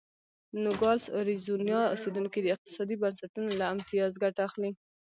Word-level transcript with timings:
نوګالس 0.63 1.05
اریزونا 1.17 1.79
اوسېدونکي 1.93 2.39
د 2.41 2.47
اقتصادي 2.55 2.95
بنسټونو 3.03 3.49
له 3.59 3.65
امتیاز 3.73 4.11
ګټه 4.23 4.41
اخلي. 4.47 4.71